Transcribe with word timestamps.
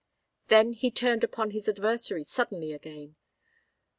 Then 0.47 0.73
he 0.73 0.89
turned 0.89 1.23
upon 1.23 1.51
his 1.51 1.69
adversary 1.69 2.23
suddenly 2.23 2.73
again. 2.73 3.17